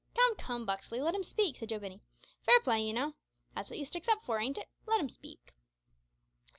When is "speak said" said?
1.23-1.69